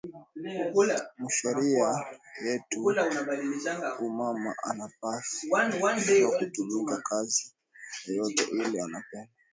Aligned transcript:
Mu 1.19 1.27
sheria 1.35 1.89
yetu 2.45 2.77
mama 4.19 4.51
anapashwa 4.69 5.59
kutumika 6.37 6.95
kazi 7.07 7.43
yoyote 8.05 8.43
ile 8.59 8.77
anapenda 8.85 9.33